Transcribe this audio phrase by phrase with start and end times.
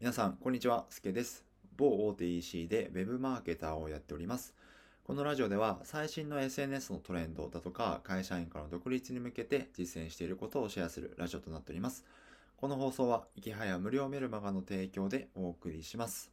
[0.00, 0.86] 皆さん、こんにちは。
[0.90, 1.44] すけです。
[1.76, 4.54] 某大手 EC で Web マーケターをやっております。
[5.02, 12.04] このラジオでは最新の SNS のトレンドだとか会社員からの独立に向けて実践していることをシェアするラジオとなっております。
[12.58, 16.30] この放送は、いきはや無料メルマガの提供でお送りします。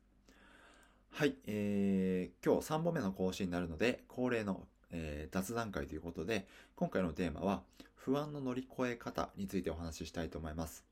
[1.09, 6.45] はい、えー、今日3本目の更新になるので、恒例の、えー、雑談会ということで、
[6.75, 7.63] 今回のテーマは、
[7.95, 10.86] 不安の乗り越え方についてお話ししたいと思います。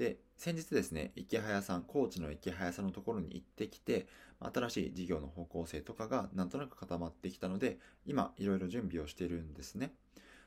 [0.00, 4.06] で、先日ですね、池早さん、コーチの池早さんのところに行ってきて、
[4.40, 9.92] 新しい事業の方向性とかがなんとなく固まってきたので、今、いろいろ準備をしているんですね。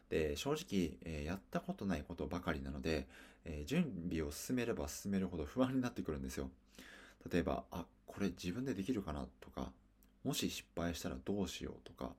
[0.09, 3.08] で、正直、え、やったことないことばかりなので、
[3.45, 6.50] え、準備を進めれば進めるほど不安になってくるんですよ。
[7.31, 9.72] 例えば、あ、これ自分でできるかなとか、
[10.23, 12.16] もし失敗したらどうしようとか、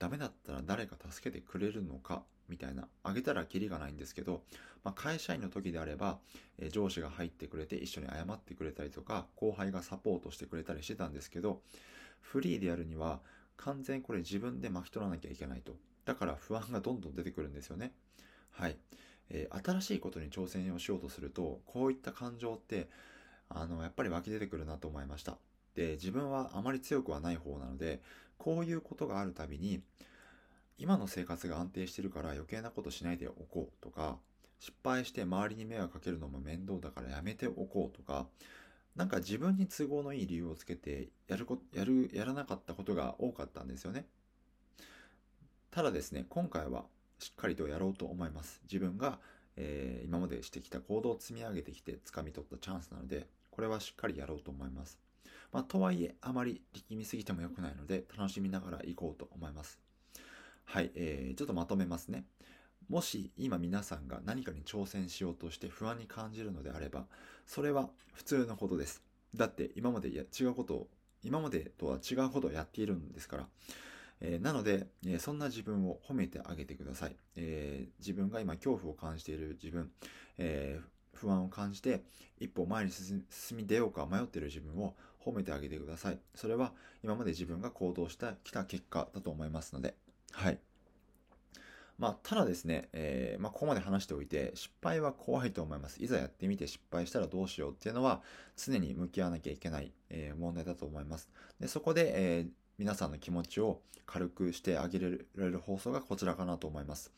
[0.00, 4.42] ダメだったら誰か助けてくれるのかみたいな、あげたらキリがないんですけど、
[4.82, 6.18] まあ、会社員の時であれば、
[6.58, 11.62] えー、上司が入ってくれて一緒に謝ってくれたりとか、後輩がサポートしてくれたりしてたんですけど、
[12.20, 13.20] フリーでやるには、
[13.56, 15.76] 完全これ自分で巻き取らなきゃいけないと。
[16.04, 17.92] だから不安がどんどん出てくるんですよね。
[18.50, 18.76] はい。
[19.30, 22.88] えー、新しいことに挑戦をしようとすると、こういった感情って、
[23.48, 25.38] あの、やっぱり湧き出てくるなと思いました。
[25.74, 28.00] で、自分はあまり強くはない方なので、
[28.38, 29.82] こういうことがあるたびに、
[30.78, 34.18] 今の生活が安定してるから余計なことしないでおこうとか、
[34.58, 38.26] 失敗して周りに迷惑かけるのも面倒だからやめておこうとか、
[38.96, 44.06] なんか自分に都合のいい理由をつけてやるこ、やる、やらなかったことが多かったんですよね。
[45.70, 46.84] ただですね、今回は
[47.18, 48.60] しっかりとやろうと思います。
[48.64, 49.18] 自分が、
[49.56, 54.98] えー、今までしてきた行動を積み上げてきて掴み取ったチャンスなので、これはしっかりやろうと思います。
[55.52, 59.78] まあ、とはいえ、あまり力みすぎても良くないので、楽しみながら行こうと思います。
[60.74, 62.24] はい、えー、ちょっとまとめますね。
[62.88, 67.04] もし今皆さんが何かに挑戦しようとして不安に感じるのであれば、
[67.46, 69.00] それは普通のことです。
[69.36, 70.88] だって今まで違うことを、
[71.22, 73.46] 今までとは違うことをやっているんですから。
[74.20, 77.14] えー、なので、えー、そんな自分を褒めてあげてください。
[77.36, 79.92] えー、自分が今恐怖を感じている自分、
[80.38, 80.80] え
[81.12, 82.02] 不安を感じて
[82.40, 83.22] 一歩前に進
[83.52, 86.18] み出ようか迷っている自分を褒めてあげてください。
[86.34, 86.72] それは
[87.04, 89.94] 今まで自分が行動してきた結果だと思いますので。
[90.34, 90.58] はい。
[91.98, 96.02] まあ、ただですね、えー、まあ、ここまで話しておいて、失敗は怖いと思います。
[96.02, 98.22] いざやってみて失敗したらどうしようっていうのは、
[98.56, 101.28] 常に向き合わなきゃいけない、えー、問題だと思います。
[101.60, 107.12] で、そこで、えー、皆さんの気持ちを軽くしてあげられる放送がこちらかなと思います。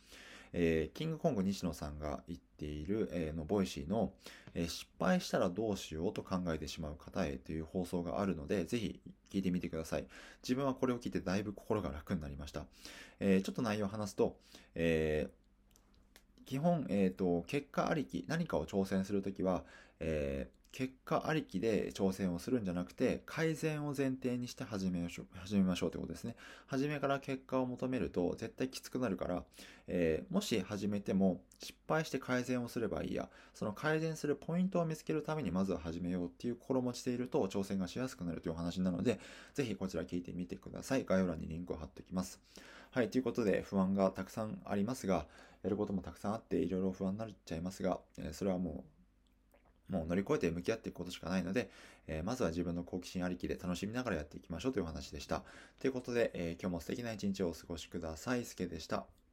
[0.52, 4.12] えー、キングコング西野さんが言っている、えー、のボイシーの、
[4.54, 9.00] えー、失敗したらどうしようと考えてしまう方へという放送があるので、ぜひ
[9.30, 10.06] 聞いてみてください。
[10.42, 12.66] 自分はこれを聞いてだいぶ心が楽になりました。
[13.20, 14.36] えー、ちょっと内容を話すと、
[14.74, 19.64] えー、基本、えっ、ー、と、結果ありき、何かを挑戦するときは、
[20.00, 26.36] え結果ありきで挑戦をするんじゃなくて、改善を前提にして始めましょう、始めましょうってことですね。
[26.66, 29.42] 初めから結果を求めると絶対きつくなるから、
[29.88, 39.18] えー、もし始めても失敗して改善をすればいいや、その改善するポイントを見つけるためにまずは始めようっていう心持ちでいると挑戦がしやすくなるという話なので、
[39.54, 41.06] ぜひこちら聞いてみてください。
[41.06, 42.38] 概要欄にリンクを貼っておきます。
[42.90, 45.26] はい、ということで不安がたくさんありますが、
[45.62, 48.95] やることもたくさんあっていろいろ不安になっちゃいますが、えー、それはもう
[49.88, 51.70] もう乗り越えて向き合っていくことしかないので、
[52.06, 55.42] えー、まずは自分の好奇心ありきで楽しみながらやっていきましょうという話でした。
[55.80, 58.44] ということで、えー、今日も素敵な一日をお過ごしください。
[58.44, 59.25] すけでした。